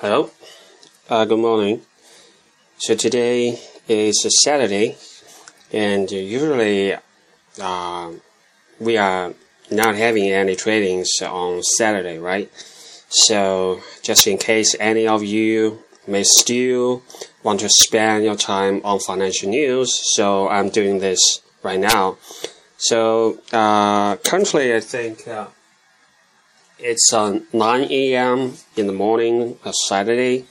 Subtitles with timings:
[0.00, 0.30] Hello.
[1.08, 1.80] Uh, good morning.
[2.76, 4.94] So today is a Saturday,
[5.72, 6.94] and usually
[7.58, 8.10] uh,
[8.78, 9.32] we are
[9.70, 12.50] not having any tradings on Saturday, right?
[13.08, 17.02] So just in case any of you may still
[17.42, 22.18] want to spend your time on financial news, so I'm doing this right now.
[22.76, 25.46] So uh, currently, I think uh,
[26.78, 28.54] it's uh, 9 a.m.
[28.76, 30.44] in the morning, uh, Saturday.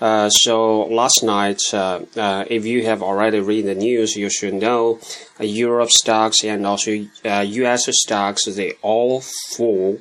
[0.00, 4.54] Uh, so last night, uh, uh, if you have already read the news, you should
[4.54, 4.98] know
[5.38, 6.90] uh, Europe stocks and also
[7.24, 7.86] U.S.
[7.90, 9.98] stocks they all fall,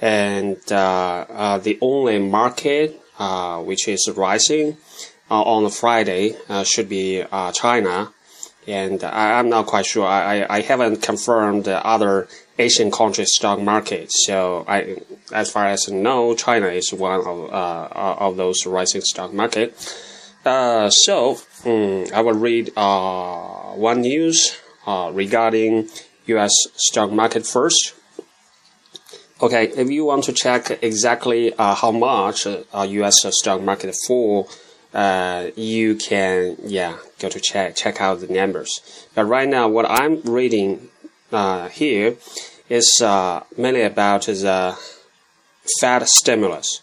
[0.00, 3.00] and the only market
[3.64, 4.76] which is rising
[5.30, 7.22] on Friday should be
[7.54, 8.12] China
[8.66, 10.06] and I, am not quite sure.
[10.06, 14.10] I, I, haven't confirmed the other Asian country stock market.
[14.10, 14.96] So I,
[15.32, 19.74] as far as I know, China is one of uh, of those rising stock market.
[20.44, 24.56] Uh, so um, I will read uh, one news
[24.86, 25.88] uh, regarding
[26.26, 26.52] U.S.
[26.76, 27.94] stock market first.
[29.42, 33.24] Okay, if you want to check exactly uh, how much U.S.
[33.24, 34.48] Uh, stock market fall
[34.96, 39.06] uh, you can yeah go to check check out the numbers.
[39.14, 40.88] But right now, what I'm reading
[41.30, 42.16] uh, here
[42.70, 44.78] is uh, mainly about the
[45.78, 46.80] Fed stimulus,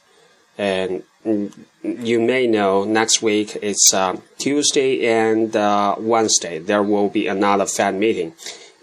[0.59, 6.59] and you may know next week it's uh, Tuesday and uh, Wednesday.
[6.59, 8.35] There will be another Fed meeting,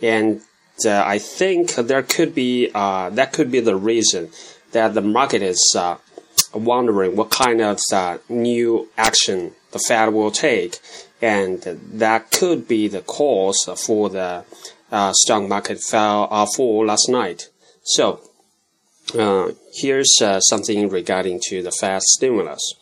[0.03, 0.41] and
[0.84, 4.31] uh, I think there could be that could be the reason
[4.72, 5.77] that the market is
[6.53, 10.79] wondering what kind of uh, new action the Fed will take,
[11.23, 14.45] and that could be the cause for the
[14.91, 17.48] uh, stock market fell uh, fall last night.
[17.83, 18.21] So
[19.19, 22.75] uh, here's uh, something regarding to the Fed stimulus.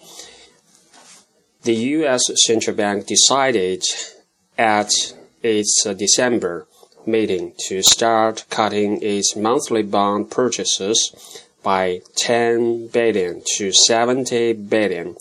[1.62, 2.22] The U.S.
[2.46, 3.82] central bank decided
[4.56, 4.90] at
[5.42, 6.66] its uh, December
[7.06, 15.16] meeting to start cutting its monthly bond purchases by 10 billion to 70 billion.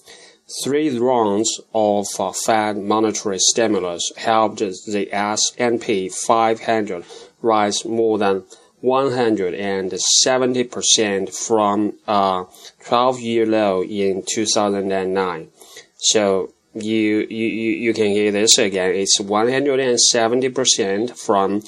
[0.64, 2.08] Three rounds of
[2.46, 7.03] Fed monetary stimulus helped the S&P 500
[7.42, 8.46] rise more than
[8.84, 12.46] 170% from a
[12.86, 15.50] 12-year low in 2009.
[15.97, 18.92] So you, you, you can hear this again.
[18.92, 21.62] It's 170% from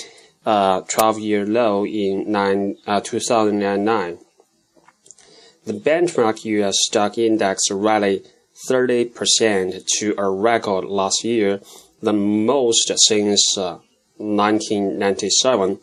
[0.45, 4.19] a 12-year low in nine, uh, 2009.
[5.69, 8.27] The benchmark US stock index rallied
[8.67, 11.61] 30% to a record last year,
[12.01, 13.77] the most since uh,
[14.17, 15.77] 1997.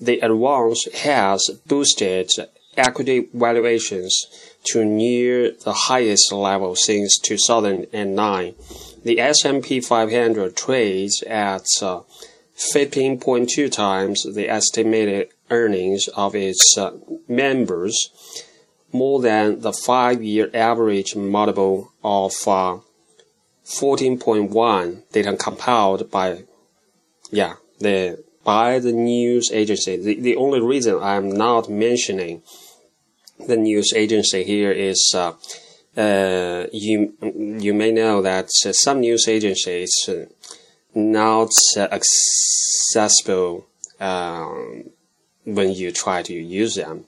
[0.00, 2.30] The advance has boosted
[2.76, 4.14] equity valuations
[4.66, 8.54] to near the highest level since 2009.
[9.02, 12.02] The S&P 500 trades at uh,
[12.72, 16.92] 15.2 times the estimated earnings of its uh,
[17.26, 18.08] members
[18.92, 22.78] more than the five-year average multiple of uh,
[23.64, 26.42] 14.1 data compiled by
[27.30, 29.96] yeah the by the news agency.
[29.96, 32.42] The, the only reason I'm not mentioning
[33.46, 35.32] the news agency here is uh,
[35.96, 37.14] uh, you
[37.60, 40.26] you may know that uh, some news agencies uh,
[40.94, 43.66] not accessible
[44.00, 44.90] um,
[45.44, 47.04] when you try to use them.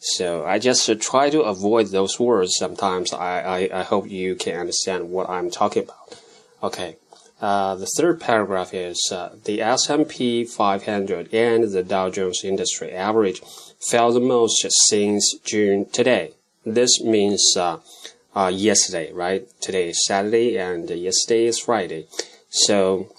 [0.00, 3.12] So I just uh, try to avoid those words sometimes.
[3.12, 6.20] I, I, I, hope you can understand what I'm talking about.
[6.62, 6.96] Okay.
[7.40, 13.42] Uh, the third paragraph is uh, the S&P 500 and the Dow Jones Industry Average
[13.90, 16.32] fell the most since June today.
[16.64, 17.78] This means uh,
[18.34, 19.48] uh, yesterday, right?
[19.60, 22.06] Today is Saturday and yesterday is Friday.
[22.50, 23.12] So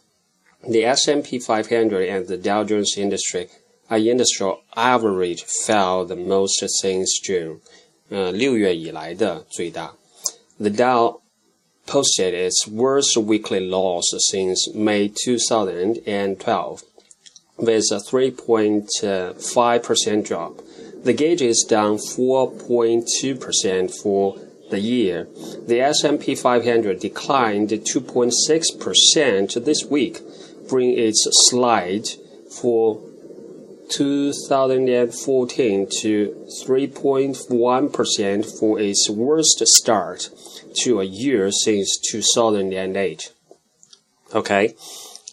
[0.68, 3.50] the S&P 500 and the Dow Jones Industry
[3.89, 7.59] our industrial average fell the most since June.
[10.59, 11.21] The Dow
[11.88, 16.83] posted its worst weekly loss since May 2012,
[17.57, 20.62] with a 3.5% drop.
[21.03, 24.38] The gauge is down 4.2% for
[24.69, 25.27] the year.
[25.65, 30.21] The S&P 500 declined 2.6% this week,
[30.68, 32.07] bringing its slide
[32.51, 33.01] for
[33.89, 40.30] 2014 to 3.1% for its worst start
[40.83, 43.33] to a year since 2008.
[44.36, 44.75] Okay,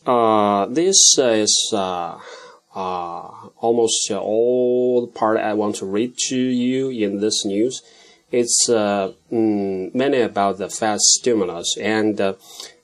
[0.06, 2.18] uh, this is uh,
[2.74, 7.82] uh, almost all the part I want to read to you in this news.
[8.32, 11.76] it's uh, mm, mainly about the Fed stimulus.
[11.78, 12.34] And uh,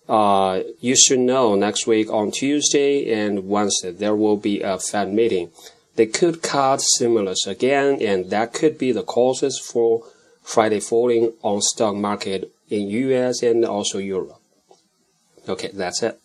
[0.09, 5.13] uh, you should know next week on Tuesday and Wednesday there will be a Fed
[5.13, 5.51] meeting.
[5.97, 10.05] They could cut stimulus again, and that could be the causes for
[10.43, 14.41] Friday falling on stock market in US and also Europe.
[15.49, 16.19] Okay, that's it.